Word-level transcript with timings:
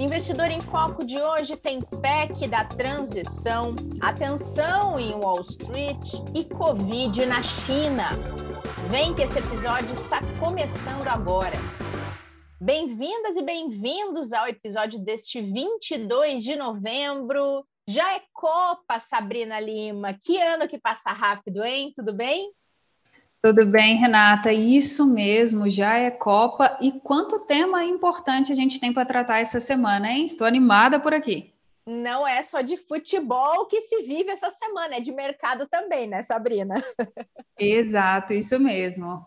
Investidor 0.00 0.50
em 0.50 0.60
Foco 0.60 1.04
de 1.06 1.20
hoje 1.20 1.54
tem 1.54 1.80
PEC 1.80 2.48
da 2.48 2.64
transição, 2.64 3.76
atenção 4.00 4.98
em 4.98 5.12
Wall 5.12 5.42
Street 5.42 6.14
e 6.34 6.44
Covid 6.44 7.26
na 7.26 7.42
China. 7.42 8.04
Vem 8.90 9.14
que 9.14 9.20
esse 9.20 9.38
episódio 9.38 9.92
está 9.92 10.20
começando 10.40 11.06
agora. 11.08 11.56
Bem-vindas 12.58 13.36
e 13.36 13.42
bem-vindos 13.42 14.32
ao 14.32 14.48
episódio 14.48 14.98
deste 14.98 15.42
22 15.42 16.42
de 16.42 16.56
novembro. 16.56 17.62
Já 17.86 18.14
é 18.14 18.22
Copa, 18.32 18.98
Sabrina 18.98 19.60
Lima. 19.60 20.14
Que 20.14 20.40
ano 20.40 20.66
que 20.66 20.78
passa 20.78 21.10
rápido, 21.10 21.62
hein? 21.62 21.92
Tudo 21.94 22.14
bem? 22.14 22.50
Tudo 23.42 23.66
bem, 23.66 23.96
Renata? 23.96 24.52
Isso 24.52 25.06
mesmo, 25.06 25.70
já 25.70 25.96
é 25.96 26.10
Copa. 26.10 26.76
E 26.80 26.92
quanto 26.92 27.40
tema 27.46 27.84
importante 27.84 28.50
a 28.50 28.54
gente 28.54 28.80
tem 28.80 28.92
para 28.92 29.06
tratar 29.06 29.38
essa 29.38 29.60
semana, 29.60 30.10
hein? 30.10 30.24
Estou 30.24 30.46
animada 30.46 30.98
por 30.98 31.14
aqui. 31.14 31.54
Não 31.86 32.26
é 32.26 32.42
só 32.42 32.62
de 32.62 32.76
futebol 32.76 33.66
que 33.66 33.80
se 33.82 34.02
vive 34.02 34.30
essa 34.30 34.50
semana, 34.50 34.96
é 34.96 35.00
de 35.00 35.12
mercado 35.12 35.68
também, 35.68 36.08
né, 36.08 36.20
Sabrina? 36.20 36.74
Exato, 37.56 38.32
isso 38.32 38.58
mesmo. 38.58 39.24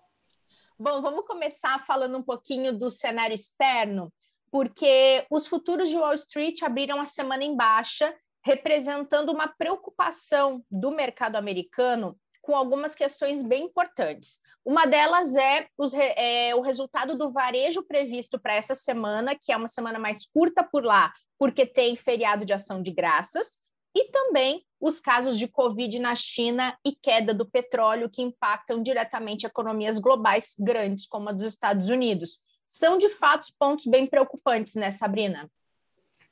Bom, 0.78 1.02
vamos 1.02 1.26
começar 1.26 1.80
falando 1.86 2.17
um 2.17 2.23
pouquinho 2.23 2.78
do 2.78 2.89
cenário 2.89 3.34
externo, 3.34 4.12
porque 4.52 5.26
os 5.30 5.48
futuros 5.48 5.89
de 5.89 5.95
Wall 5.95 6.14
Street 6.16 6.62
abriram 6.62 7.00
a 7.00 7.05
semana 7.05 7.45
em 7.45 7.55
baixa, 7.55 8.14
representando 8.44 9.31
uma 9.31 9.48
preocupação 9.48 10.62
do 10.70 10.91
mercado 10.91 11.38
americano 11.38 12.17
com 12.49 12.55
algumas 12.55 12.95
questões 12.95 13.44
bem 13.44 13.66
importantes. 13.66 14.39
Uma 14.66 14.88
delas 14.88 15.35
é, 15.35 15.67
os, 15.77 15.94
é 15.94 16.55
o 16.55 16.62
resultado 16.62 17.16
do 17.16 17.31
varejo 17.31 17.84
previsto 17.84 18.39
para 18.39 18.55
essa 18.55 18.73
semana, 18.73 19.35
que 19.39 19.52
é 19.52 19.55
uma 19.55 19.67
semana 19.67 19.99
mais 19.99 20.25
curta 20.25 20.63
por 20.63 20.84
lá, 20.84 21.13
porque 21.38 21.63
tem 21.63 21.95
feriado 21.95 22.44
de 22.44 22.52
ação 22.52 22.81
de 22.81 22.89
graças, 22.89 23.59
e 23.95 24.09
também 24.09 24.66
os 24.81 25.00
casos 25.00 25.38
de 25.38 25.47
Covid 25.47 26.00
na 26.00 26.16
China 26.16 26.75
e 26.83 26.95
queda 26.95 27.36
do 27.36 27.47
petróleo, 27.47 28.09
que 28.09 28.23
impactam 28.23 28.81
diretamente 28.81 29.45
economias 29.45 30.00
globais 30.00 30.55
grandes, 30.58 31.05
como 31.05 31.30
a 31.30 31.31
dos 31.31 31.44
Estados 31.44 31.88
Unidos. 31.88 32.39
São, 32.66 32.97
de 32.97 33.09
fato, 33.09 33.45
pontos 33.59 33.86
bem 33.86 34.08
preocupantes, 34.08 34.73
né, 34.73 34.89
Sabrina? 34.89 35.47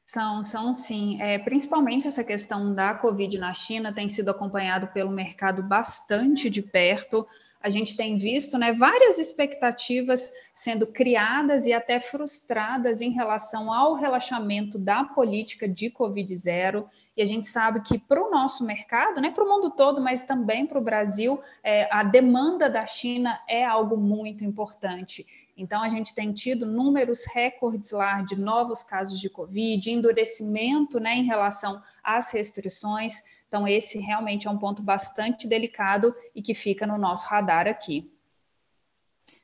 São, 0.08 0.46
são 0.46 0.74
sim. 0.74 1.22
É, 1.22 1.38
principalmente 1.38 2.08
essa 2.08 2.24
questão 2.24 2.74
da 2.74 2.94
Covid 2.94 3.38
na 3.38 3.54
China 3.54 3.92
tem 3.94 4.08
sido 4.08 4.32
acompanhado 4.32 4.88
pelo 4.88 5.12
mercado 5.12 5.62
bastante 5.62 6.50
de 6.50 6.62
perto. 6.62 7.28
A 7.62 7.70
gente 7.70 7.98
tem 7.98 8.16
visto 8.16 8.58
né, 8.58 8.72
várias 8.72 9.20
expectativas 9.20 10.32
sendo 10.54 10.88
criadas 10.88 11.66
e 11.66 11.74
até 11.74 12.00
frustradas 12.00 13.02
em 13.02 13.10
relação 13.10 13.74
ao 13.74 13.96
relaxamento 13.96 14.80
da 14.80 15.04
política 15.04 15.68
de 15.68 15.90
Covid 15.90 16.34
zero. 16.38 16.90
E 17.18 17.22
a 17.22 17.26
gente 17.26 17.50
sabe 17.50 17.82
que 17.82 18.00
para 18.00 18.26
o 18.26 18.32
nosso 18.32 18.66
mercado, 18.66 19.20
né, 19.20 19.30
para 19.32 19.44
o 19.44 19.50
mundo 19.50 19.72
todo, 19.72 20.00
mas 20.00 20.24
também 20.24 20.66
para 20.66 20.80
o 20.80 20.84
Brasil, 20.84 21.42
é, 21.62 21.94
a 21.94 22.02
demanda 22.02 22.70
da 22.70 22.86
China 22.86 23.38
é 23.46 23.66
algo 23.66 23.98
muito 23.98 24.46
importante. 24.46 25.26
Então, 25.58 25.82
a 25.82 25.90
gente 25.90 26.14
tem 26.14 26.32
tido 26.32 26.68
números 26.68 27.26
recordes 27.26 27.90
lá 27.90 28.22
de 28.22 28.40
novos 28.40 28.84
casos 28.84 29.20
de 29.20 29.28
Covid, 29.28 29.90
endurecimento 29.90 31.00
né, 31.00 31.16
em 31.16 31.24
relação 31.24 31.82
às 32.04 32.30
restrições. 32.30 33.16
Então, 33.48 33.68
esse 33.68 33.98
realmente 33.98 34.48
é 34.48 34.52
um 34.52 34.58
ponto 34.60 34.84
bastante 34.84 35.48
delicado 35.48 36.16
e 36.36 36.44
que 36.44 36.54
fica 36.54 36.86
no 36.86 37.00
nosso 37.00 37.26
radar 37.26 37.68
aqui. 37.68 38.08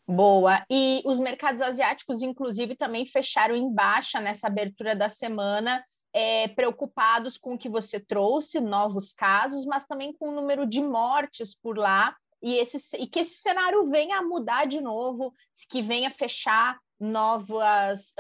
Boa. 0.08 0.64
E 0.70 1.02
os 1.04 1.18
mercados 1.18 1.64
asiáticos, 1.64 2.22
inclusive, 2.22 2.76
também 2.76 3.08
fecharam 3.08 3.56
em 3.56 3.74
baixa 3.74 4.20
nessa 4.20 4.46
abertura 4.46 4.96
da 4.96 5.10
semana, 5.10 5.84
é, 6.14 6.48
preocupados 6.50 7.40
com 7.40 7.56
o 7.56 7.58
que 7.58 7.70
você 7.70 8.00
trouxe, 8.00 8.60
novos 8.60 9.14
casos, 9.14 9.66
mas 9.66 9.88
também 9.88 10.14
com 10.14 10.30
o 10.30 10.36
número 10.36 10.68
de 10.68 10.80
mortes 10.80 11.56
por 11.56 11.76
lá 11.76 12.16
e, 12.44 12.58
esse, 12.58 12.98
e 12.98 13.08
que 13.08 13.20
esse 13.20 13.42
cenário 13.42 13.86
venha 13.86 14.18
a 14.18 14.22
mudar 14.22 14.66
de 14.66 14.82
novo, 14.82 15.32
que 15.70 15.82
venha 15.82 16.12
fechar 16.12 16.78
novas, 17.00 18.14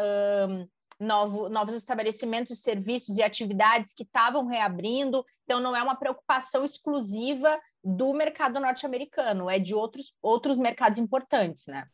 um, 0.49 0.67
novo, 0.97 1.49
novos 1.49 1.75
estabelecimentos, 1.75 2.61
serviços 2.61 3.17
e 3.17 3.21
atividades 3.21 3.93
que 3.93 4.03
estavam 4.03 4.47
reabrindo. 4.47 5.25
Então, 5.43 5.59
não 5.59 5.75
é 5.75 5.83
uma 5.83 5.95
preocupação 5.95 6.63
exclusiva 6.63 7.59
do 7.83 8.13
mercado 8.13 8.61
norte-americano, 8.61 9.49
é 9.49 9.59
de 9.59 9.75
outros, 9.75 10.15
outros 10.21 10.55
mercados 10.55 10.99
importantes, 10.99 11.67
né? 11.67 11.85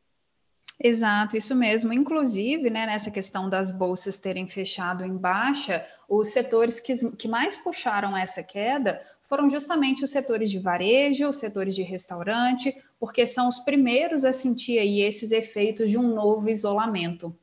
Exato, 0.82 1.36
isso 1.36 1.56
mesmo. 1.56 1.92
Inclusive, 1.92 2.70
né, 2.70 2.86
nessa 2.86 3.10
questão 3.10 3.50
das 3.50 3.72
bolsas 3.72 4.20
terem 4.20 4.48
fechado 4.48 5.04
em 5.04 5.18
baixa, 5.18 5.86
os 6.08 6.30
setores 6.30 6.80
que, 6.80 6.94
que 7.18 7.28
mais 7.28 7.58
puxaram 7.58 8.16
essa 8.16 8.42
queda 8.44 9.02
foram 9.30 9.48
justamente 9.50 10.04
os 10.04 10.10
setores 10.10 10.50
de 10.50 10.60
varejo, 10.60 11.30
os 11.30 11.38
setores 11.38 11.76
de 11.76 11.84
restaurante, 11.84 12.76
porque 13.00 13.28
são 13.28 13.48
os 13.48 13.60
primeiros 13.60 14.26
a 14.26 14.34
sentir 14.34 14.80
aí 14.80 15.02
esses 15.02 15.32
efeitos 15.32 15.92
de 15.92 15.98
um 15.98 16.16
novo 16.16 16.50
isolamento. 16.50 17.34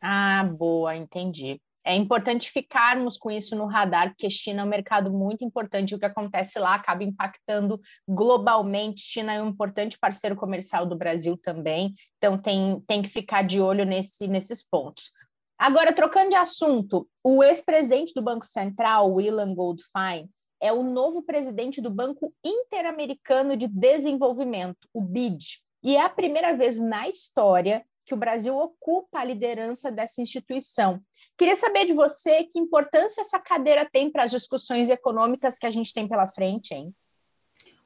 Ah, 0.00 0.44
boa, 0.44 0.96
entendi. 0.96 1.60
É 1.84 1.96
importante 1.96 2.50
ficarmos 2.52 3.18
com 3.18 3.28
isso 3.28 3.56
no 3.56 3.66
radar, 3.66 4.10
porque 4.10 4.30
China 4.30 4.62
é 4.62 4.64
um 4.64 4.68
mercado 4.68 5.10
muito 5.10 5.44
importante. 5.44 5.94
O 5.94 5.98
que 5.98 6.04
acontece 6.04 6.60
lá 6.60 6.76
acaba 6.76 7.02
impactando 7.02 7.80
globalmente. 8.08 9.00
China 9.02 9.32
é 9.32 9.42
um 9.42 9.48
importante 9.48 9.98
parceiro 9.98 10.36
comercial 10.36 10.86
do 10.86 10.96
Brasil 10.96 11.36
também, 11.36 11.92
então 12.16 12.38
tem, 12.38 12.80
tem 12.86 13.02
que 13.02 13.08
ficar 13.08 13.42
de 13.42 13.60
olho 13.60 13.84
nesse, 13.84 14.28
nesses 14.28 14.62
pontos. 14.62 15.10
Agora, 15.58 15.92
trocando 15.92 16.30
de 16.30 16.36
assunto, 16.36 17.08
o 17.22 17.42
ex-presidente 17.42 18.12
do 18.14 18.22
Banco 18.22 18.44
Central, 18.46 19.12
William 19.12 19.54
Goldfein, 19.54 20.28
é 20.62 20.72
o 20.72 20.84
novo 20.84 21.22
presidente 21.22 21.80
do 21.80 21.90
Banco 21.90 22.32
Interamericano 22.44 23.56
de 23.56 23.66
Desenvolvimento, 23.66 24.88
o 24.94 25.00
BID, 25.00 25.60
e 25.82 25.96
é 25.96 26.00
a 26.00 26.08
primeira 26.08 26.56
vez 26.56 26.78
na 26.78 27.08
história 27.08 27.84
que 28.06 28.14
o 28.14 28.16
Brasil 28.16 28.56
ocupa 28.56 29.18
a 29.18 29.24
liderança 29.24 29.90
dessa 29.90 30.22
instituição. 30.22 31.00
Queria 31.36 31.56
saber 31.56 31.84
de 31.84 31.92
você 31.92 32.44
que 32.44 32.60
importância 32.60 33.20
essa 33.20 33.40
cadeira 33.40 33.88
tem 33.90 34.10
para 34.10 34.22
as 34.22 34.30
discussões 34.30 34.88
econômicas 34.88 35.58
que 35.58 35.66
a 35.66 35.70
gente 35.70 35.92
tem 35.92 36.06
pela 36.06 36.28
frente, 36.28 36.72
hein? 36.72 36.94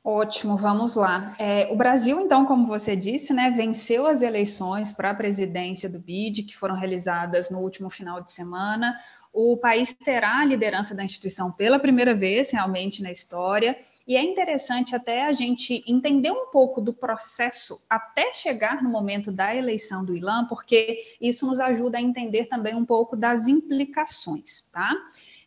Ótimo, 0.08 0.56
vamos 0.56 0.94
lá. 0.94 1.34
É, 1.36 1.66
o 1.72 1.76
Brasil, 1.76 2.20
então, 2.20 2.46
como 2.46 2.64
você 2.64 2.94
disse, 2.94 3.34
né, 3.34 3.50
venceu 3.50 4.06
as 4.06 4.22
eleições 4.22 4.92
para 4.92 5.10
a 5.10 5.14
presidência 5.14 5.88
do 5.88 5.98
BID, 5.98 6.44
que 6.44 6.56
foram 6.56 6.76
realizadas 6.76 7.50
no 7.50 7.58
último 7.58 7.90
final 7.90 8.20
de 8.20 8.30
semana 8.30 8.96
o 9.36 9.54
país 9.54 9.92
terá 9.92 10.38
a 10.38 10.44
liderança 10.46 10.94
da 10.94 11.04
instituição 11.04 11.52
pela 11.52 11.78
primeira 11.78 12.14
vez 12.14 12.50
realmente 12.50 13.02
na 13.02 13.12
história. 13.12 13.76
E 14.06 14.16
é 14.16 14.22
interessante 14.22 14.94
até 14.94 15.24
a 15.24 15.32
gente 15.32 15.82
entender 15.86 16.30
um 16.30 16.46
pouco 16.46 16.80
do 16.80 16.92
processo 16.92 17.84
até 17.90 18.32
chegar 18.32 18.80
no 18.82 18.88
momento 18.88 19.32
da 19.32 19.54
eleição 19.54 20.04
do 20.04 20.16
ILAM, 20.16 20.46
porque 20.46 21.16
isso 21.20 21.44
nos 21.44 21.58
ajuda 21.58 21.98
a 21.98 22.02
entender 22.02 22.44
também 22.44 22.74
um 22.76 22.84
pouco 22.84 23.16
das 23.16 23.48
implicações, 23.48 24.60
tá? 24.72 24.92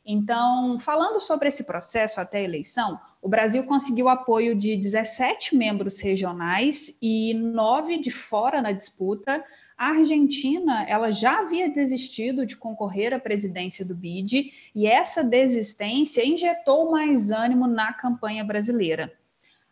Então, 0.06 0.80
falando 0.80 1.20
sobre 1.20 1.50
esse 1.50 1.64
processo 1.64 2.20
até 2.20 2.40
a 2.40 2.44
eleição, 2.44 3.00
o 3.22 3.30
Brasil 3.30 3.64
conseguiu 3.66 4.10
apoio 4.10 4.56
de 4.56 4.76
17 4.76 5.56
membros 5.56 6.00
regionais 6.00 6.98
e 7.02 7.34
nove 7.36 7.98
de 7.98 8.10
fora 8.10 8.62
na 8.62 8.72
disputa, 8.72 9.44
a 9.80 9.92
Argentina, 9.92 10.84
ela 10.90 11.10
já 11.10 11.40
havia 11.40 11.70
desistido 11.70 12.46
de 12.46 12.58
concorrer 12.58 13.14
à 13.14 13.20
presidência 13.20 13.86
do 13.86 13.96
BID 13.96 14.52
e 14.76 14.86
essa 14.86 15.24
desistência 15.24 16.26
injetou 16.28 16.92
mais 16.92 17.32
ânimo 17.32 17.66
na 17.66 17.94
campanha 17.94 18.44
brasileira. 18.44 19.18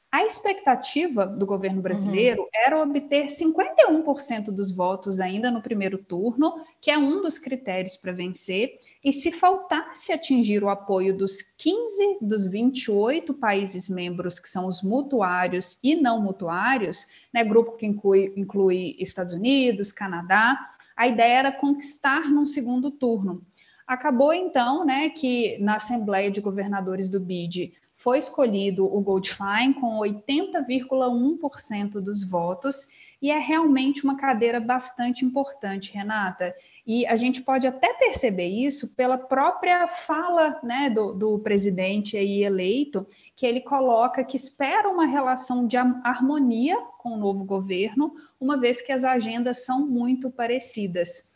A 0.10 0.24
expectativa 0.24 1.26
do 1.26 1.46
governo 1.46 1.82
brasileiro 1.82 2.44
uhum. 2.44 2.50
era 2.54 2.82
obter 2.82 3.26
51% 3.26 4.46
dos 4.46 4.72
votos 4.72 5.20
ainda 5.20 5.52
no 5.52 5.62
primeiro 5.62 5.98
turno, 5.98 6.64
que 6.80 6.90
é 6.90 6.98
um 6.98 7.22
dos 7.22 7.38
critérios 7.38 7.98
para 7.98 8.14
vencer, 8.14 8.80
e 9.04 9.12
se 9.12 9.34
faltasse 9.34 10.14
atingir 10.14 10.64
o 10.64 10.70
apoio 10.70 11.16
dos 11.16 11.42
15 11.42 12.20
dos 12.22 12.48
28 12.48 13.34
países 13.34 13.90
membros, 13.90 14.40
que 14.40 14.48
são 14.48 14.66
os 14.66 14.82
mutuários 14.82 15.78
e 15.84 15.94
não 15.96 16.22
mutuários, 16.22 17.08
né, 17.34 17.44
grupo 17.44 17.76
que 17.76 17.86
inclui, 17.86 18.34
inclui 18.38 18.96
Estados 19.00 19.34
Unidos, 19.34 19.92
Canadá, 19.92 20.58
a 20.96 21.06
ideia 21.06 21.40
era 21.40 21.52
conquistar 21.52 22.30
num 22.30 22.46
segundo 22.46 22.90
turno. 22.90 23.46
Acabou 23.86 24.34
então, 24.34 24.86
né, 24.86 25.10
que 25.10 25.58
na 25.60 25.76
Assembleia 25.76 26.32
de 26.32 26.40
Governadores 26.40 27.10
do 27.10 27.20
BID 27.20 27.74
foi 27.98 28.20
escolhido 28.20 28.86
o 28.86 29.02
Goldfein 29.02 29.74
com 29.74 30.00
80,1% 30.00 32.00
dos 32.00 32.24
votos 32.30 32.88
e 33.20 33.32
é 33.32 33.40
realmente 33.40 34.04
uma 34.04 34.16
cadeira 34.16 34.60
bastante 34.60 35.26
importante, 35.26 35.92
Renata. 35.92 36.56
E 36.86 37.08
a 37.08 37.16
gente 37.16 37.42
pode 37.42 37.66
até 37.66 37.92
perceber 37.96 38.48
isso 38.48 38.96
pela 38.96 39.18
própria 39.18 39.88
fala 39.88 40.60
né, 40.62 40.92
do, 40.92 41.14
do 41.14 41.40
presidente 41.40 42.16
aí 42.16 42.44
eleito, 42.44 43.08
que 43.36 43.46
ele 43.46 43.62
coloca 43.62 44.24
que 44.24 44.36
espera 44.36 44.88
uma 44.88 45.08
relação 45.08 45.68
de 45.68 45.76
harmonia 45.76 46.78
com 47.00 47.10
o 47.10 47.18
novo 47.18 47.44
governo, 47.44 48.14
uma 48.40 48.60
vez 48.60 48.80
que 48.80 48.92
as 48.92 49.04
agendas 49.04 49.66
são 49.66 49.88
muito 49.88 50.30
parecidas. 50.30 51.27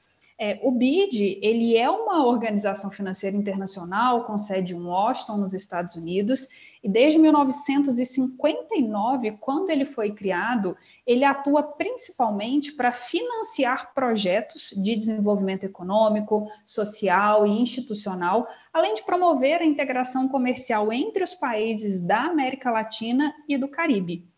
É, 0.44 0.60
o 0.64 0.72
BID 0.72 1.38
ele 1.44 1.78
é 1.78 1.88
uma 1.88 2.26
organização 2.26 2.90
financeira 2.90 3.38
internacional 3.38 4.24
com 4.24 4.40
sede 4.40 4.74
em 4.74 4.82
Washington, 4.82 5.38
nos 5.38 5.54
Estados 5.54 5.96
Unidos, 5.96 6.48
e 6.84 6.90
desde 6.90 7.20
1959, 7.20 9.34
quando 9.34 9.70
ele 9.70 9.86
foi 9.86 10.14
criado, 10.14 10.76
ele 11.06 11.24
atua 11.24 11.62
principalmente 11.62 12.74
para 12.74 12.92
financiar 12.92 13.94
projetos 13.94 14.74
de 14.76 14.96
desenvolvimento 14.96 15.64
econômico, 15.64 16.50
social 16.66 17.46
e 17.46 17.62
institucional, 17.62 18.48
além 18.74 18.96
de 18.96 19.04
promover 19.04 19.62
a 19.62 19.66
integração 19.66 20.28
comercial 20.28 20.92
entre 20.92 21.24
os 21.24 21.36
países 21.36 22.00
da 22.00 22.24
América 22.24 22.72
Latina 22.72 23.32
e 23.48 23.60
do 23.60 23.68
Caribe. 23.68 24.31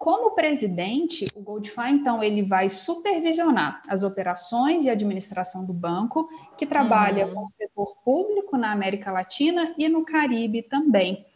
Como 0.00 0.30
presidente, 0.30 1.26
o 1.34 1.42
Goldfine, 1.42 1.98
então, 1.98 2.24
ele 2.24 2.42
vai 2.42 2.70
supervisionar 2.70 3.82
as 3.86 4.02
operações 4.02 4.86
e 4.86 4.88
administração 4.88 5.66
do 5.66 5.74
banco, 5.74 6.26
que 6.56 6.64
trabalha 6.64 7.26
uhum. 7.26 7.34
com 7.34 7.40
o 7.44 7.50
setor 7.50 7.96
público 8.02 8.56
na 8.56 8.72
América 8.72 9.12
Latina 9.12 9.74
e 9.76 9.90
no 9.90 10.02
Caribe 10.02 10.62
também. 10.62 11.26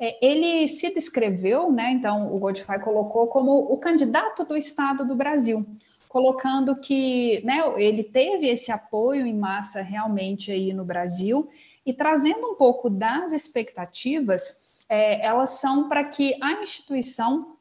É, 0.00 0.18
ele 0.20 0.66
se 0.66 0.92
descreveu, 0.92 1.70
né, 1.70 1.92
então, 1.92 2.34
o 2.34 2.40
Goldfine 2.40 2.80
colocou 2.80 3.28
como 3.28 3.52
o 3.52 3.78
candidato 3.78 4.44
do 4.44 4.56
Estado 4.56 5.06
do 5.06 5.14
Brasil, 5.14 5.64
colocando 6.08 6.74
que 6.74 7.40
né, 7.44 7.62
ele 7.76 8.02
teve 8.02 8.48
esse 8.48 8.72
apoio 8.72 9.26
em 9.26 9.38
massa 9.38 9.80
realmente 9.80 10.50
aí 10.50 10.72
no 10.72 10.84
Brasil, 10.84 11.48
e 11.86 11.92
trazendo 11.92 12.48
um 12.48 12.56
pouco 12.56 12.90
das 12.90 13.32
expectativas, 13.32 14.60
é, 14.88 15.24
elas 15.24 15.50
são 15.50 15.88
para 15.88 16.02
que 16.02 16.36
a 16.42 16.64
instituição 16.64 17.57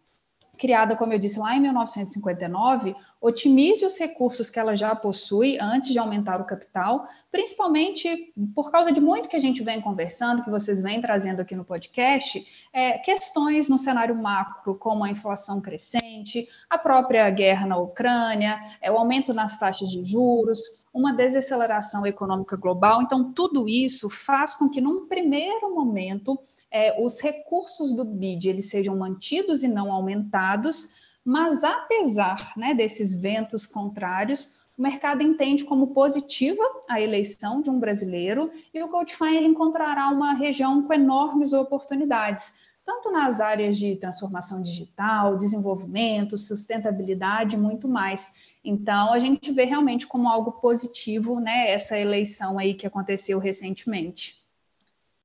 criada, 0.58 0.96
como 0.96 1.14
eu 1.14 1.20
disse, 1.20 1.40
lá 1.40 1.56
em 1.56 1.60
1959, 1.62 2.96
otimize 3.22 3.86
os 3.86 3.98
recursos 3.98 4.50
que 4.50 4.60
ela 4.60 4.76
já 4.76 4.96
possui 4.96 5.58
antes 5.60 5.92
de 5.92 6.00
aumentar 6.00 6.42
o 6.42 6.46
capital, 6.46 7.08
principalmente 7.32 8.34
por 8.54 8.72
causa 8.72 8.92
de 8.92 9.00
muito 9.00 9.30
que 9.30 9.36
a 9.36 9.40
gente 9.40 9.64
vem 9.64 9.80
conversando, 9.80 10.44
que 10.44 10.50
vocês 10.50 10.82
vêm 10.82 11.00
trazendo 11.00 11.42
aqui 11.42 11.56
no 11.56 11.64
podcast, 11.64 12.46
é, 12.74 12.98
questões 13.00 13.70
no 13.70 13.78
cenário 13.78 14.16
macro, 14.16 14.76
como 14.76 15.04
a 15.04 15.10
inflação 15.10 15.62
crescente, 15.62 16.48
a 16.70 16.78
própria 16.78 17.30
guerra 17.30 17.66
na 17.66 17.78
Ucrânia, 17.78 18.60
é, 18.82 18.92
o 18.92 18.98
aumento 18.98 19.34
nas 19.34 19.58
taxas 19.58 19.90
de 19.90 20.04
juros, 20.04 20.86
uma 20.94 21.14
desaceleração 21.14 22.06
econômica 22.06 22.58
global. 22.58 23.02
Então, 23.02 23.32
tudo 23.32 23.68
isso 23.68 24.10
faz 24.10 24.56
com 24.56 24.70
que, 24.70 24.82
num 24.82 25.08
primeiro 25.08 25.74
momento, 25.74 26.40
é, 26.72 27.02
os 27.02 27.20
recursos 27.20 27.96
do 27.96 28.04
BID 28.04 28.50
eles 28.50 28.70
sejam 28.70 28.96
mantidos 28.98 29.64
e 29.64 29.68
não 29.68 29.92
aumentados, 29.92 30.90
mas 31.24 31.64
apesar 31.64 32.54
né, 32.56 32.74
desses 32.74 33.20
ventos 33.20 33.66
contrários, 33.66 34.58
o 34.78 34.82
mercado 34.82 35.24
entende 35.24 35.66
como 35.66 35.88
positiva 35.88 36.62
a 36.88 37.02
eleição 37.02 37.62
de 37.62 37.70
um 37.70 37.80
brasileiro 37.80 38.52
e 38.74 38.82
o 38.84 38.88
Goldfine 38.88 39.38
ele 39.38 39.48
encontrará 39.48 40.10
uma 40.10 40.34
região 40.34 40.84
com 40.84 40.94
enormes 40.94 41.52
oportunidades, 41.52 42.54
tanto 42.86 43.12
nas 43.12 43.42
áreas 43.42 43.78
de 43.78 43.96
transformação 43.96 44.62
digital, 44.62 45.38
desenvolvimento, 45.38 46.38
sustentabilidade 46.38 47.56
e 47.56 47.60
muito 47.60 47.88
mais. 47.88 48.32
Então, 48.64 49.12
a 49.14 49.20
gente 49.20 49.52
vê 49.52 49.66
realmente 49.66 50.06
como 50.06 50.30
algo 50.30 50.54
positivo, 50.54 51.40
né, 51.40 51.72
essa 51.72 51.98
eleição 51.98 52.60
aí 52.60 52.74
que 52.74 52.86
aconteceu 52.86 53.40
recentemente. 53.40 54.46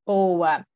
Boa. 0.07 0.67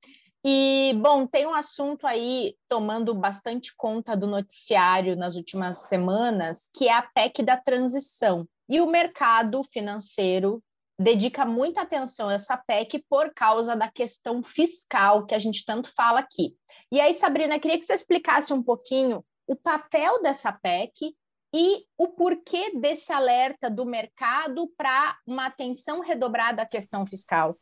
E, 0.48 0.94
bom, 1.02 1.26
tem 1.26 1.44
um 1.44 1.54
assunto 1.54 2.06
aí 2.06 2.54
tomando 2.68 3.12
bastante 3.12 3.74
conta 3.74 4.16
do 4.16 4.28
noticiário 4.28 5.16
nas 5.16 5.34
últimas 5.34 5.88
semanas, 5.88 6.70
que 6.72 6.86
é 6.86 6.92
a 6.92 7.02
PEC 7.02 7.42
da 7.42 7.56
transição. 7.56 8.46
E 8.68 8.80
o 8.80 8.86
mercado 8.86 9.64
financeiro 9.64 10.62
dedica 10.96 11.44
muita 11.44 11.80
atenção 11.80 12.28
a 12.28 12.34
essa 12.34 12.56
PEC 12.56 13.04
por 13.10 13.34
causa 13.34 13.74
da 13.74 13.90
questão 13.90 14.40
fiscal 14.40 15.26
que 15.26 15.34
a 15.34 15.38
gente 15.38 15.64
tanto 15.64 15.92
fala 15.92 16.20
aqui. 16.20 16.56
E 16.92 17.00
aí, 17.00 17.12
Sabrina, 17.12 17.58
queria 17.58 17.76
que 17.76 17.84
você 17.84 17.94
explicasse 17.94 18.52
um 18.52 18.62
pouquinho 18.62 19.24
o 19.48 19.56
papel 19.56 20.22
dessa 20.22 20.52
PEC 20.52 21.12
e 21.52 21.84
o 21.98 22.06
porquê 22.06 22.70
desse 22.78 23.12
alerta 23.12 23.68
do 23.68 23.84
mercado 23.84 24.72
para 24.76 25.18
uma 25.26 25.46
atenção 25.46 25.98
redobrada 25.98 26.62
à 26.62 26.66
questão 26.66 27.04
fiscal. 27.04 27.58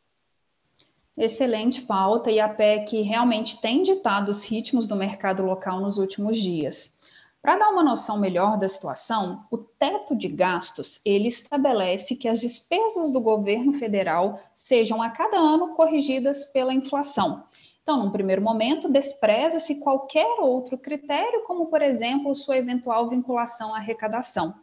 Excelente 1.17 1.81
pauta 1.81 2.29
e 2.29 2.41
a 2.41 2.49
PEC 2.49 3.01
realmente 3.01 3.61
tem 3.61 3.83
ditado 3.83 4.27
os 4.27 4.43
ritmos 4.43 4.85
do 4.85 4.97
mercado 4.97 5.43
local 5.43 5.79
nos 5.79 5.97
últimos 5.97 6.37
dias. 6.37 6.99
Para 7.41 7.57
dar 7.57 7.69
uma 7.69 7.83
noção 7.83 8.19
melhor 8.19 8.57
da 8.57 8.67
situação, 8.67 9.45
o 9.49 9.57
teto 9.57 10.13
de 10.13 10.27
gastos, 10.27 10.99
ele 11.05 11.29
estabelece 11.29 12.17
que 12.17 12.27
as 12.27 12.41
despesas 12.41 13.13
do 13.13 13.21
governo 13.21 13.71
federal 13.73 14.39
sejam 14.53 15.01
a 15.01 15.09
cada 15.09 15.37
ano 15.37 15.73
corrigidas 15.73 16.45
pela 16.45 16.73
inflação. 16.73 17.45
Então, 17.81 18.03
num 18.03 18.11
primeiro 18.11 18.41
momento, 18.41 18.91
despreza-se 18.91 19.75
qualquer 19.75 20.41
outro 20.41 20.77
critério, 20.77 21.43
como, 21.45 21.67
por 21.67 21.81
exemplo, 21.81 22.35
sua 22.35 22.57
eventual 22.57 23.07
vinculação 23.07 23.73
à 23.73 23.77
arrecadação. 23.77 24.53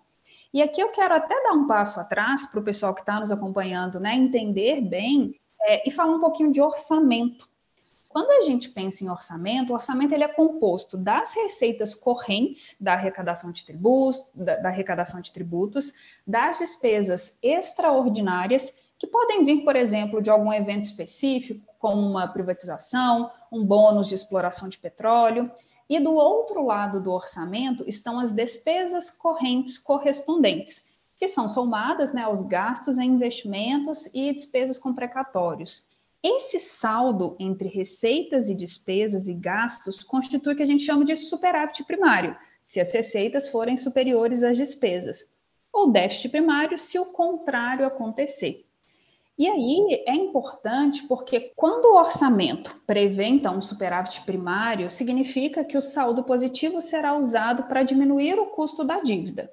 E 0.53 0.61
aqui 0.61 0.83
eu 0.83 0.91
quero 0.91 1.15
até 1.15 1.35
dar 1.45 1.53
um 1.53 1.67
passo 1.67 1.99
atrás 1.99 2.45
para 2.45 2.61
o 2.61 2.65
pessoal 2.65 2.95
que 2.95 3.01
está 3.01 3.19
nos 3.19 3.33
acompanhando, 3.33 3.99
né, 3.99 4.15
entender 4.15 4.83
bem 4.83 5.35
é, 5.65 5.89
e 5.89 5.91
falar 5.91 6.15
um 6.15 6.21
pouquinho 6.21 6.53
de 6.53 6.61
orçamento. 6.61 7.51
Quando 8.09 8.31
a 8.31 8.45
gente 8.45 8.69
pensa 8.69 9.03
em 9.03 9.09
orçamento, 9.09 9.71
o 9.71 9.75
orçamento 9.75 10.13
ele 10.13 10.25
é 10.25 10.29
composto 10.29 10.99
das 10.99 11.33
receitas 11.33 11.95
correntes 11.95 12.77
da 12.79 12.93
arrecadação 12.93 13.51
de 13.51 13.65
tributos, 13.65 14.31
da, 14.35 14.57
da 14.57 14.69
arrecadação 14.69 15.21
de 15.21 15.33
tributos, 15.33 15.95
das 16.27 16.59
despesas 16.59 17.39
extraordinárias 17.43 18.75
que 18.99 19.07
podem 19.07 19.45
vir, 19.45 19.65
por 19.65 19.75
exemplo, 19.75 20.21
de 20.21 20.31
algum 20.31 20.53
evento 20.53 20.85
específico, 20.85 21.67
como 21.79 22.01
uma 22.03 22.29
privatização, 22.29 23.31
um 23.51 23.65
bônus 23.65 24.09
de 24.09 24.15
exploração 24.15 24.69
de 24.69 24.79
petróleo, 24.79 25.51
e 25.89 25.99
do 25.99 26.15
outro 26.15 26.65
lado 26.65 27.01
do 27.01 27.11
orçamento 27.11 27.83
estão 27.87 28.21
as 28.21 28.31
despesas 28.31 29.11
correntes 29.11 29.77
correspondentes, 29.77 30.87
que 31.23 31.29
são 31.29 31.47
somadas 31.47 32.13
né, 32.13 32.23
aos 32.23 32.43
gastos 32.43 32.99
em 32.99 33.07
investimentos 33.07 34.11
e 34.13 34.35
despesas 34.35 34.77
com 34.77 34.93
precatórios. 34.93 35.89
Esse 36.21 36.59
saldo 36.59 37.37
entre 37.39 37.69
receitas 37.69 38.51
e 38.51 38.57
despesas 38.57 39.29
e 39.29 39.33
gastos 39.33 40.03
constitui 40.03 40.53
o 40.53 40.57
que 40.57 40.65
a 40.65 40.67
gente 40.67 40.83
chama 40.83 41.05
de 41.05 41.15
superávit 41.15 41.85
primário, 41.85 42.37
se 42.65 42.81
as 42.81 42.93
receitas 42.93 43.49
forem 43.49 43.77
superiores 43.77 44.43
às 44.43 44.57
despesas, 44.57 45.31
ou 45.73 45.93
déficit 45.93 46.29
primário 46.29 46.77
se 46.77 46.99
o 46.99 47.13
contrário 47.13 47.87
acontecer. 47.87 48.67
E 49.39 49.47
aí 49.47 50.03
é 50.09 50.17
importante 50.17 51.07
porque 51.07 51.53
quando 51.55 51.85
o 51.85 51.99
orçamento 52.01 52.83
prevê 52.85 53.27
então 53.27 53.59
um 53.59 53.63
superávit 53.63 54.23
primário, 54.23 54.91
significa 54.91 55.65
que 55.65 55.79
o 55.79 55.81
saldo 55.81 56.25
positivo 56.25 56.81
será 56.81 57.17
usado 57.17 57.63
para 57.69 57.85
diminuir 57.85 58.41
o 58.41 58.47
custo 58.47 58.83
da 58.83 58.99
dívida. 58.99 59.53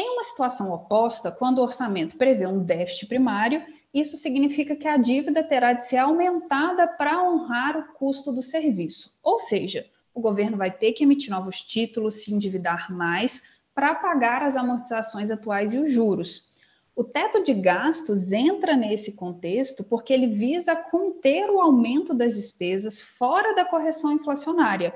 Em 0.00 0.10
uma 0.10 0.22
situação 0.22 0.72
oposta, 0.72 1.28
quando 1.28 1.58
o 1.58 1.62
orçamento 1.62 2.16
prevê 2.16 2.46
um 2.46 2.62
déficit 2.62 3.08
primário, 3.08 3.66
isso 3.92 4.16
significa 4.16 4.76
que 4.76 4.86
a 4.86 4.96
dívida 4.96 5.42
terá 5.42 5.72
de 5.72 5.88
ser 5.88 5.96
aumentada 5.96 6.86
para 6.86 7.20
honrar 7.20 7.76
o 7.76 7.92
custo 7.94 8.30
do 8.30 8.40
serviço. 8.40 9.18
Ou 9.20 9.40
seja, 9.40 9.84
o 10.14 10.20
governo 10.20 10.56
vai 10.56 10.70
ter 10.70 10.92
que 10.92 11.02
emitir 11.02 11.32
novos 11.32 11.60
títulos, 11.60 12.22
se 12.22 12.32
endividar 12.32 12.92
mais 12.92 13.42
para 13.74 13.92
pagar 13.92 14.44
as 14.44 14.56
amortizações 14.56 15.32
atuais 15.32 15.74
e 15.74 15.78
os 15.78 15.90
juros. 15.90 16.52
O 16.94 17.02
teto 17.02 17.42
de 17.42 17.52
gastos 17.52 18.30
entra 18.30 18.76
nesse 18.76 19.14
contexto 19.16 19.82
porque 19.82 20.12
ele 20.12 20.28
visa 20.28 20.76
conter 20.76 21.50
o 21.50 21.60
aumento 21.60 22.14
das 22.14 22.36
despesas 22.36 23.00
fora 23.00 23.52
da 23.52 23.64
correção 23.64 24.12
inflacionária, 24.12 24.94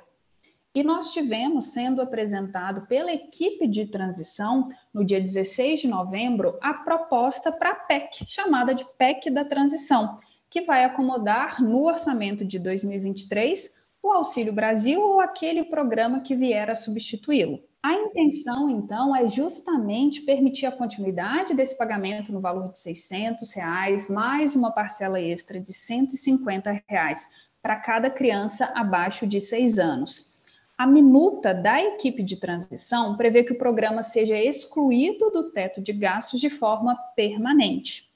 e 0.74 0.82
nós 0.82 1.12
tivemos 1.12 1.66
sendo 1.66 2.00
apresentado 2.00 2.86
pela 2.86 3.12
equipe 3.12 3.66
de 3.66 3.86
transição, 3.86 4.68
no 4.92 5.04
dia 5.04 5.20
16 5.20 5.80
de 5.80 5.88
novembro, 5.88 6.58
a 6.62 6.72
proposta 6.72 7.52
para 7.52 7.70
a 7.70 7.74
PEC, 7.74 8.24
chamada 8.26 8.74
de 8.74 8.84
PEC 8.96 9.30
da 9.30 9.44
transição, 9.44 10.18
que 10.48 10.62
vai 10.62 10.84
acomodar 10.84 11.62
no 11.62 11.84
orçamento 11.84 12.44
de 12.44 12.58
2023 12.58 13.74
o 14.02 14.10
Auxílio 14.10 14.52
Brasil 14.52 15.00
ou 15.00 15.20
aquele 15.20 15.64
programa 15.64 16.20
que 16.20 16.34
vier 16.34 16.68
a 16.70 16.74
substituí-lo. 16.74 17.60
A 17.82 17.94
intenção, 17.94 18.70
então, 18.70 19.14
é 19.14 19.28
justamente 19.28 20.22
permitir 20.22 20.66
a 20.66 20.72
continuidade 20.72 21.52
desse 21.52 21.76
pagamento 21.76 22.32
no 22.32 22.40
valor 22.40 22.70
de 22.70 22.78
600 22.78 23.52
reais, 23.52 24.08
mais 24.08 24.54
uma 24.54 24.70
parcela 24.70 25.20
extra 25.20 25.60
de 25.60 25.72
150 25.72 26.82
reais 26.88 27.28
para 27.60 27.76
cada 27.76 28.08
criança 28.08 28.66
abaixo 28.74 29.26
de 29.26 29.40
6 29.40 29.78
anos. 29.78 30.31
A 30.76 30.86
minuta 30.86 31.54
da 31.54 31.82
equipe 31.82 32.22
de 32.22 32.36
transição 32.36 33.16
prevê 33.16 33.44
que 33.44 33.52
o 33.52 33.58
programa 33.58 34.02
seja 34.02 34.36
excluído 34.36 35.30
do 35.30 35.50
teto 35.50 35.80
de 35.80 35.92
gastos 35.92 36.40
de 36.40 36.50
forma 36.50 36.96
permanente. 37.14 38.10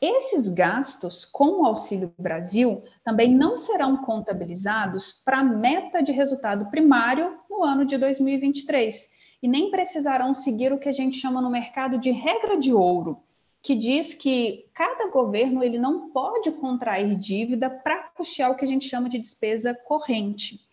Esses 0.00 0.48
gastos 0.48 1.26
com 1.26 1.60
o 1.60 1.66
Auxílio 1.66 2.12
Brasil 2.18 2.82
também 3.04 3.34
não 3.34 3.54
serão 3.54 3.98
contabilizados 3.98 5.12
para 5.24 5.40
a 5.40 5.44
meta 5.44 6.02
de 6.02 6.10
resultado 6.10 6.70
primário 6.70 7.38
no 7.50 7.62
ano 7.62 7.84
de 7.84 7.98
2023 7.98 9.10
e 9.42 9.48
nem 9.48 9.70
precisarão 9.70 10.32
seguir 10.32 10.72
o 10.72 10.78
que 10.78 10.88
a 10.88 10.92
gente 10.92 11.16
chama 11.16 11.42
no 11.42 11.50
mercado 11.50 11.98
de 11.98 12.10
regra 12.10 12.58
de 12.58 12.72
ouro, 12.72 13.22
que 13.62 13.74
diz 13.74 14.14
que 14.14 14.66
cada 14.72 15.10
governo 15.10 15.62
ele 15.62 15.78
não 15.78 16.10
pode 16.10 16.50
contrair 16.52 17.14
dívida 17.16 17.68
para 17.68 18.04
custear 18.14 18.50
o 18.50 18.54
que 18.54 18.64
a 18.64 18.68
gente 18.68 18.88
chama 18.88 19.08
de 19.08 19.18
despesa 19.18 19.74
corrente. 19.74 20.69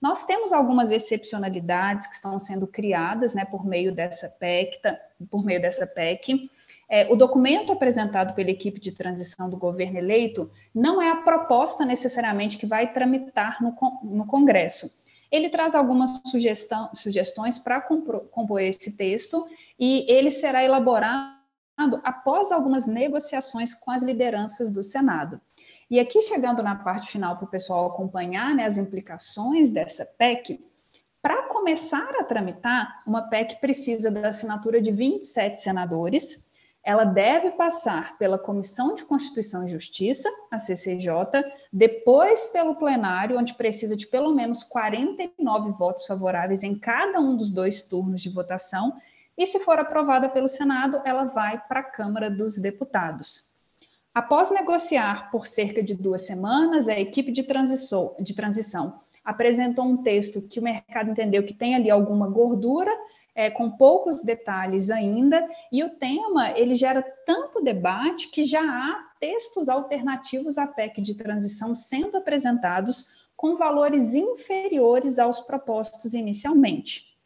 Nós 0.00 0.24
temos 0.24 0.52
algumas 0.52 0.92
excepcionalidades 0.92 2.06
que 2.06 2.14
estão 2.14 2.38
sendo 2.38 2.66
criadas 2.66 3.34
né, 3.34 3.44
por 3.44 3.66
meio 3.66 3.92
dessa 3.92 4.28
PEC, 4.28 4.80
por 5.28 5.44
meio 5.44 5.60
dessa 5.60 5.86
PEC. 5.86 6.48
É, 6.88 7.12
o 7.12 7.16
documento 7.16 7.72
apresentado 7.72 8.32
pela 8.32 8.50
equipe 8.50 8.80
de 8.80 8.92
transição 8.92 9.50
do 9.50 9.56
governo 9.56 9.98
eleito 9.98 10.50
não 10.72 11.02
é 11.02 11.10
a 11.10 11.16
proposta 11.16 11.84
necessariamente 11.84 12.56
que 12.56 12.66
vai 12.66 12.92
tramitar 12.92 13.62
no, 13.62 13.76
no 14.04 14.24
Congresso. 14.26 14.88
Ele 15.30 15.50
traz 15.50 15.74
algumas 15.74 16.22
sugestão, 16.24 16.90
sugestões 16.94 17.58
para 17.58 17.80
compor 17.80 18.62
esse 18.62 18.92
texto 18.92 19.46
e 19.78 20.10
ele 20.10 20.30
será 20.30 20.64
elaborado 20.64 21.36
após 22.02 22.50
algumas 22.50 22.86
negociações 22.86 23.74
com 23.74 23.90
as 23.90 24.02
lideranças 24.02 24.70
do 24.70 24.82
Senado. 24.82 25.40
E 25.90 25.98
aqui, 25.98 26.20
chegando 26.20 26.62
na 26.62 26.74
parte 26.74 27.10
final 27.10 27.36
para 27.36 27.46
o 27.46 27.50
pessoal 27.50 27.86
acompanhar 27.86 28.54
né, 28.54 28.66
as 28.66 28.76
implicações 28.76 29.70
dessa 29.70 30.04
PEC, 30.04 30.62
para 31.22 31.44
começar 31.44 32.14
a 32.20 32.24
tramitar, 32.24 33.02
uma 33.06 33.22
PEC 33.22 33.58
precisa 33.60 34.10
da 34.10 34.28
assinatura 34.28 34.82
de 34.82 34.92
27 34.92 35.60
senadores, 35.60 36.46
ela 36.84 37.04
deve 37.04 37.52
passar 37.52 38.16
pela 38.18 38.38
Comissão 38.38 38.94
de 38.94 39.04
Constituição 39.04 39.64
e 39.64 39.68
Justiça, 39.68 40.28
a 40.50 40.58
CCJ, 40.58 41.10
depois 41.72 42.46
pelo 42.46 42.76
plenário, 42.76 43.38
onde 43.38 43.54
precisa 43.54 43.96
de 43.96 44.06
pelo 44.06 44.34
menos 44.34 44.62
49 44.64 45.72
votos 45.72 46.06
favoráveis 46.06 46.62
em 46.62 46.78
cada 46.78 47.18
um 47.18 47.36
dos 47.36 47.50
dois 47.50 47.82
turnos 47.82 48.20
de 48.20 48.30
votação, 48.30 48.94
e 49.36 49.46
se 49.46 49.60
for 49.60 49.78
aprovada 49.78 50.28
pelo 50.28 50.48
Senado, 50.48 51.00
ela 51.04 51.24
vai 51.24 51.58
para 51.66 51.80
a 51.80 51.84
Câmara 51.84 52.30
dos 52.30 52.58
Deputados. 52.58 53.47
Após 54.18 54.50
negociar 54.50 55.30
por 55.30 55.46
cerca 55.46 55.80
de 55.80 55.94
duas 55.94 56.26
semanas, 56.26 56.88
a 56.88 56.98
equipe 56.98 57.30
de 57.30 57.44
transição, 57.44 58.16
de 58.18 58.34
transição 58.34 58.98
apresentou 59.24 59.84
um 59.84 59.98
texto 59.98 60.42
que 60.42 60.58
o 60.58 60.62
mercado 60.62 61.08
entendeu 61.08 61.44
que 61.44 61.54
tem 61.54 61.76
ali 61.76 61.88
alguma 61.88 62.28
gordura, 62.28 62.90
é, 63.32 63.48
com 63.48 63.70
poucos 63.70 64.24
detalhes 64.24 64.90
ainda, 64.90 65.46
e 65.70 65.84
o 65.84 65.90
tema 65.98 66.50
ele 66.58 66.74
gera 66.74 67.00
tanto 67.24 67.62
debate 67.62 68.28
que 68.32 68.42
já 68.42 68.60
há 68.60 69.08
textos 69.20 69.68
alternativos 69.68 70.58
à 70.58 70.66
PEC 70.66 71.00
de 71.00 71.14
transição 71.14 71.72
sendo 71.72 72.16
apresentados 72.16 73.28
com 73.36 73.56
valores 73.56 74.16
inferiores 74.16 75.20
aos 75.20 75.38
propostos 75.38 76.12
inicialmente. 76.12 77.16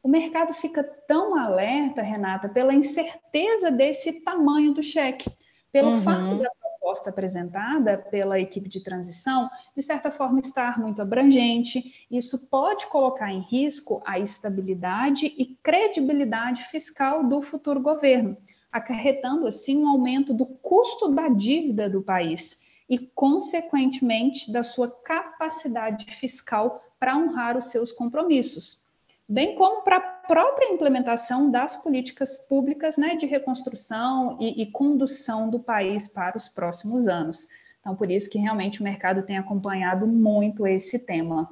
O 0.00 0.06
mercado 0.06 0.54
fica 0.54 0.84
tão 1.08 1.36
alerta, 1.36 2.02
Renata, 2.02 2.48
pela 2.48 2.72
incerteza 2.72 3.68
desse 3.68 4.20
tamanho 4.20 4.72
do 4.72 4.80
cheque 4.80 5.28
pelo 5.72 5.90
uhum. 5.90 6.02
fato 6.02 6.38
da 6.38 6.50
proposta 6.86 7.10
apresentada 7.10 7.98
pela 7.98 8.38
equipe 8.38 8.68
de 8.68 8.80
transição, 8.80 9.50
de 9.74 9.82
certa 9.82 10.10
forma, 10.10 10.40
estar 10.40 10.78
muito 10.78 11.02
abrangente, 11.02 12.06
isso 12.10 12.48
pode 12.48 12.86
colocar 12.86 13.32
em 13.32 13.40
risco 13.40 14.00
a 14.06 14.18
estabilidade 14.18 15.26
e 15.26 15.56
credibilidade 15.62 16.62
fiscal 16.64 17.24
do 17.24 17.42
futuro 17.42 17.80
governo, 17.80 18.36
acarretando 18.70 19.46
assim 19.46 19.78
um 19.78 19.88
aumento 19.88 20.32
do 20.32 20.46
custo 20.46 21.08
da 21.08 21.28
dívida 21.28 21.90
do 21.90 22.02
país 22.02 22.58
e, 22.88 22.98
consequentemente, 22.98 24.52
da 24.52 24.62
sua 24.62 24.88
capacidade 24.88 26.06
fiscal 26.16 26.80
para 27.00 27.16
honrar 27.16 27.56
os 27.56 27.66
seus 27.66 27.90
compromissos 27.90 28.85
bem 29.28 29.54
como 29.56 29.82
para 29.82 29.96
a 29.96 30.00
própria 30.00 30.72
implementação 30.72 31.50
das 31.50 31.76
políticas 31.76 32.36
públicas 32.36 32.96
né, 32.96 33.16
de 33.16 33.26
reconstrução 33.26 34.38
e, 34.40 34.62
e 34.62 34.70
condução 34.70 35.50
do 35.50 35.60
país 35.60 36.08
para 36.08 36.36
os 36.36 36.48
próximos 36.48 37.08
anos. 37.08 37.48
Então, 37.80 37.94
por 37.94 38.10
isso 38.10 38.30
que 38.30 38.38
realmente 38.38 38.80
o 38.80 38.84
mercado 38.84 39.22
tem 39.22 39.38
acompanhado 39.38 40.06
muito 40.06 40.66
esse 40.66 40.98
tema. 40.98 41.48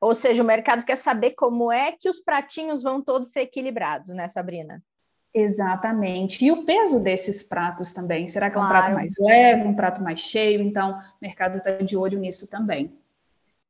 Ou 0.00 0.14
seja, 0.14 0.42
o 0.42 0.46
mercado 0.46 0.84
quer 0.84 0.96
saber 0.96 1.30
como 1.30 1.72
é 1.72 1.92
que 1.92 2.08
os 2.08 2.20
pratinhos 2.20 2.82
vão 2.82 3.02
todos 3.02 3.32
ser 3.32 3.40
equilibrados, 3.40 4.10
né, 4.10 4.28
Sabrina? 4.28 4.82
Exatamente. 5.32 6.44
E 6.44 6.52
o 6.52 6.64
peso 6.64 7.02
desses 7.02 7.42
pratos 7.42 7.92
também. 7.92 8.28
Será 8.28 8.50
que 8.50 8.56
é 8.56 8.60
um 8.60 8.68
prato 8.68 8.92
mais 8.92 9.14
leve, 9.18 9.66
um 9.66 9.74
prato 9.74 10.02
mais 10.02 10.20
cheio? 10.20 10.60
Então, 10.60 10.92
o 10.92 11.02
mercado 11.20 11.58
está 11.58 11.72
de 11.72 11.96
olho 11.96 12.18
nisso 12.18 12.48
também. 12.48 12.96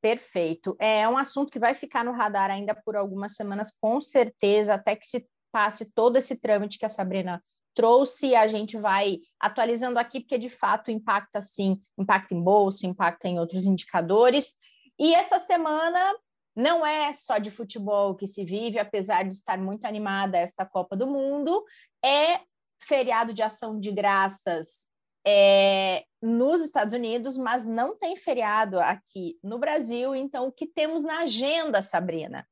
Perfeito. 0.05 0.77
É 0.79 1.09
um 1.09 1.17
assunto 1.17 1.51
que 1.51 1.59
vai 1.59 1.73
ficar 1.73 2.05
no 2.05 2.13
radar 2.13 2.51
ainda 2.51 2.75
por 2.75 2.95
algumas 2.95 3.37
semanas, 3.37 3.73
com 3.81 4.03
certeza, 4.03 4.75
até 4.75 4.95
que 4.95 5.07
se 5.07 5.27
passe 5.51 5.91
todo 5.95 6.19
esse 6.19 6.37
trâmite 6.37 6.79
que 6.79 6.85
a 6.85 6.91
Sabrina 6.91 7.43
trouxe, 7.75 8.35
a 8.35 8.47
gente 8.47 8.77
vai 8.77 9.21
atualizando 9.41 9.99
aqui, 9.99 10.21
porque 10.21 10.37
de 10.37 10.51
fato 10.51 10.91
impacta 10.91 11.41
sim, 11.41 11.81
impacta 11.97 12.35
em 12.35 12.43
bolsa, 12.43 12.87
impacta 12.87 13.29
em 13.29 13.41
outros 13.41 13.65
indicadores. 13.65 14.55
E 14.99 15.15
essa 15.15 15.39
semana 15.39 16.15
não 16.55 16.85
é 16.85 17.11
só 17.15 17.39
de 17.39 17.51
futebol 17.51 18.15
que 18.15 18.27
se 18.27 18.45
vive, 18.45 18.79
apesar 18.79 19.23
de 19.23 19.33
estar 19.33 19.57
muito 19.57 19.87
animada 19.87 20.37
esta 20.37 20.67
Copa 20.67 20.95
do 20.95 21.07
Mundo, 21.07 21.65
é 22.05 22.43
feriado 22.79 23.33
de 23.33 23.43
ação 23.43 23.81
de 23.81 23.91
graças 23.91 24.85
é, 25.27 26.05
nos 26.21 26.63
Estados 26.63 26.93
Unidos, 26.93 27.37
mas 27.39 27.65
não 27.65 27.97
tem 27.97 28.17
feriado 28.17 28.79
aqui 28.79 29.39
no 29.43 29.59
Brasil. 29.59 30.15
Então, 30.15 30.47
o 30.47 30.53
que 30.53 30.67
temos 30.67 31.03
na 31.03 31.21
agenda, 31.21 31.83
Sabrina? 31.83 32.47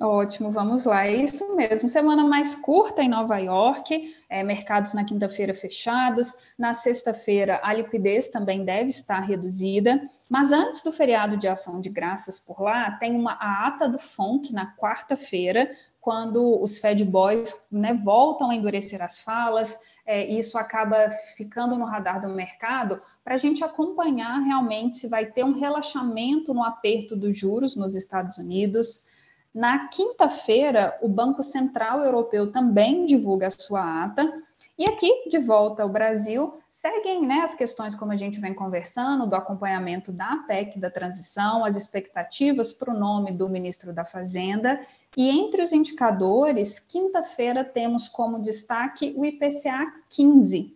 Ótimo, 0.00 0.50
vamos 0.50 0.84
lá. 0.84 1.06
É 1.06 1.14
isso 1.14 1.54
mesmo. 1.54 1.88
Semana 1.88 2.24
mais 2.24 2.52
curta 2.52 3.00
em 3.00 3.08
Nova 3.08 3.38
York, 3.38 4.12
é, 4.28 4.42
mercados 4.42 4.92
na 4.92 5.04
quinta-feira 5.04 5.54
fechados. 5.54 6.34
Na 6.58 6.74
sexta-feira, 6.74 7.60
a 7.62 7.72
liquidez 7.72 8.26
também 8.26 8.64
deve 8.64 8.88
estar 8.88 9.20
reduzida. 9.20 10.00
Mas 10.28 10.50
antes 10.50 10.82
do 10.82 10.90
feriado 10.90 11.36
de 11.36 11.46
ação 11.46 11.80
de 11.80 11.90
graças 11.90 12.40
por 12.40 12.60
lá, 12.60 12.90
tem 12.92 13.14
uma 13.14 13.34
a 13.34 13.68
ata 13.68 13.88
do 13.88 13.98
FONC 13.98 14.52
na 14.52 14.74
quarta-feira, 14.74 15.70
quando 16.04 16.60
os 16.60 16.76
Fed 16.76 17.02
Boys 17.02 17.66
né, 17.72 17.94
voltam 17.94 18.50
a 18.50 18.54
endurecer 18.54 19.02
as 19.02 19.20
falas, 19.20 19.80
é, 20.04 20.22
isso 20.26 20.58
acaba 20.58 21.08
ficando 21.34 21.78
no 21.78 21.86
radar 21.86 22.20
do 22.20 22.28
mercado 22.28 23.00
para 23.24 23.32
a 23.32 23.38
gente 23.38 23.64
acompanhar 23.64 24.38
realmente 24.40 24.98
se 24.98 25.08
vai 25.08 25.24
ter 25.24 25.42
um 25.42 25.58
relaxamento 25.58 26.52
no 26.52 26.62
aperto 26.62 27.16
dos 27.16 27.38
juros 27.38 27.74
nos 27.74 27.94
Estados 27.94 28.36
Unidos. 28.36 29.06
Na 29.54 29.88
quinta-feira, 29.88 30.98
o 31.00 31.08
Banco 31.08 31.42
Central 31.42 32.00
Europeu 32.00 32.52
também 32.52 33.06
divulga 33.06 33.46
a 33.46 33.50
sua 33.50 34.04
ata. 34.04 34.42
E 34.76 34.84
aqui, 34.90 35.28
de 35.30 35.38
volta 35.38 35.84
ao 35.84 35.88
Brasil, 35.88 36.52
seguem 36.68 37.24
né, 37.24 37.42
as 37.42 37.54
questões, 37.54 37.94
como 37.94 38.10
a 38.10 38.16
gente 38.16 38.40
vem 38.40 38.52
conversando, 38.52 39.26
do 39.26 39.36
acompanhamento 39.36 40.10
da 40.10 40.38
PEC 40.48 40.78
da 40.78 40.90
transição, 40.90 41.64
as 41.64 41.76
expectativas 41.76 42.72
para 42.72 42.92
o 42.92 42.98
nome 42.98 43.30
do 43.30 43.48
ministro 43.48 43.92
da 43.92 44.04
Fazenda 44.04 44.80
e 45.16 45.30
entre 45.30 45.62
os 45.62 45.72
indicadores, 45.72 46.78
quinta-feira 46.78 47.64
temos 47.64 48.08
como 48.08 48.42
destaque 48.42 49.14
o 49.16 49.24
IPCA 49.24 49.92
15. 50.10 50.74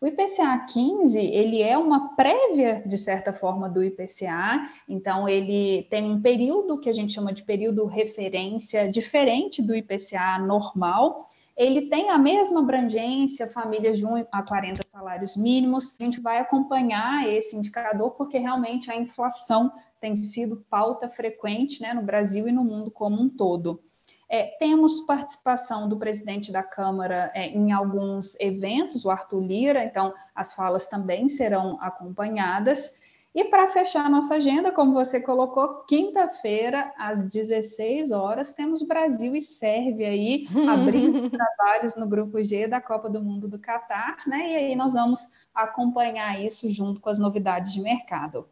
O 0.00 0.06
IPCA 0.06 0.58
15, 0.72 1.18
ele 1.18 1.60
é 1.60 1.76
uma 1.76 2.14
prévia, 2.14 2.82
de 2.86 2.96
certa 2.96 3.32
forma, 3.32 3.68
do 3.68 3.82
IPCA, 3.82 4.68
então 4.88 5.28
ele 5.28 5.88
tem 5.90 6.08
um 6.08 6.22
período 6.22 6.78
que 6.78 6.88
a 6.88 6.92
gente 6.92 7.12
chama 7.12 7.32
de 7.32 7.42
período 7.42 7.84
referência, 7.86 8.88
diferente 8.88 9.60
do 9.60 9.74
IPCA 9.74 10.38
normal, 10.38 11.26
ele 11.58 11.88
tem 11.88 12.08
a 12.10 12.16
mesma 12.16 12.60
abrangência, 12.60 13.48
famílias 13.48 13.98
de 13.98 14.06
1 14.06 14.26
a 14.30 14.44
40 14.44 14.86
salários 14.86 15.36
mínimos. 15.36 15.96
A 16.00 16.04
gente 16.04 16.20
vai 16.20 16.38
acompanhar 16.38 17.28
esse 17.28 17.56
indicador 17.56 18.12
porque 18.12 18.38
realmente 18.38 18.88
a 18.88 18.96
inflação 18.96 19.72
tem 20.00 20.16
sido 20.16 20.64
pauta 20.70 21.08
frequente 21.08 21.82
né, 21.82 21.92
no 21.92 22.02
Brasil 22.02 22.48
e 22.48 22.52
no 22.52 22.64
mundo 22.64 22.90
como 22.90 23.20
um 23.20 23.28
todo. 23.28 23.82
É, 24.30 24.44
temos 24.58 25.00
participação 25.00 25.88
do 25.88 25.98
presidente 25.98 26.52
da 26.52 26.62
Câmara 26.62 27.30
é, 27.34 27.48
em 27.48 27.72
alguns 27.72 28.38
eventos, 28.38 29.04
o 29.04 29.10
Arthur 29.10 29.40
Lira, 29.40 29.84
então 29.84 30.12
as 30.34 30.54
falas 30.54 30.86
também 30.86 31.28
serão 31.28 31.78
acompanhadas. 31.80 32.94
E 33.34 33.44
para 33.44 33.68
fechar 33.68 34.04
a 34.04 34.08
nossa 34.08 34.34
agenda, 34.34 34.72
como 34.72 34.92
você 34.92 35.20
colocou, 35.20 35.84
quinta-feira, 35.84 36.92
às 36.98 37.26
16 37.26 38.10
horas, 38.10 38.52
temos 38.52 38.82
Brasil 38.82 39.36
e 39.36 39.40
Sérvia 39.40 40.08
aí 40.08 40.46
abrindo 40.68 41.30
trabalhos 41.30 41.94
no 41.94 42.06
Grupo 42.06 42.42
G 42.42 42.66
da 42.66 42.80
Copa 42.80 43.08
do 43.08 43.22
Mundo 43.22 43.46
do 43.46 43.58
Catar, 43.58 44.16
né? 44.26 44.50
E 44.50 44.56
aí 44.56 44.76
nós 44.76 44.94
vamos 44.94 45.20
acompanhar 45.54 46.42
isso 46.42 46.70
junto 46.70 47.00
com 47.00 47.08
as 47.08 47.18
novidades 47.18 47.72
de 47.72 47.80
mercado. 47.80 48.48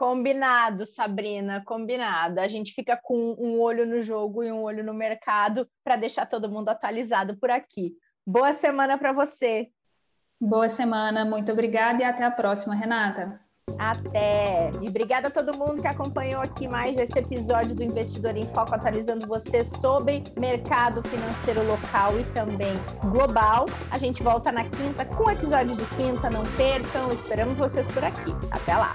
Combinado, 0.00 0.86
Sabrina, 0.86 1.62
combinado. 1.62 2.40
A 2.40 2.48
gente 2.48 2.72
fica 2.72 2.96
com 2.96 3.36
um 3.38 3.60
olho 3.60 3.86
no 3.86 4.02
jogo 4.02 4.42
e 4.42 4.50
um 4.50 4.62
olho 4.62 4.82
no 4.82 4.94
mercado 4.94 5.68
para 5.84 5.96
deixar 5.96 6.24
todo 6.24 6.48
mundo 6.48 6.70
atualizado 6.70 7.36
por 7.36 7.50
aqui. 7.50 7.92
Boa 8.26 8.54
semana 8.54 8.96
para 8.96 9.12
você. 9.12 9.68
Boa 10.40 10.70
semana, 10.70 11.26
muito 11.26 11.52
obrigada 11.52 12.00
e 12.00 12.04
até 12.04 12.24
a 12.24 12.30
próxima, 12.30 12.74
Renata. 12.74 13.38
Até! 13.78 14.70
E 14.80 14.88
obrigada 14.88 15.28
a 15.28 15.30
todo 15.30 15.54
mundo 15.54 15.82
que 15.82 15.86
acompanhou 15.86 16.40
aqui 16.40 16.66
mais 16.66 16.96
esse 16.96 17.18
episódio 17.18 17.74
do 17.74 17.82
Investidor 17.82 18.34
em 18.38 18.42
Foco, 18.42 18.74
atualizando 18.74 19.26
você 19.26 19.62
sobre 19.62 20.24
mercado 20.38 21.02
financeiro 21.02 21.62
local 21.66 22.18
e 22.18 22.24
também 22.32 22.72
global. 23.10 23.66
A 23.90 23.98
gente 23.98 24.22
volta 24.22 24.50
na 24.50 24.64
quinta 24.64 25.04
com 25.04 25.24
o 25.24 25.30
episódio 25.30 25.76
de 25.76 25.84
quinta, 25.94 26.30
não 26.30 26.42
percam, 26.56 27.12
esperamos 27.12 27.58
vocês 27.58 27.86
por 27.86 28.02
aqui. 28.02 28.32
Até 28.50 28.74
lá! 28.74 28.94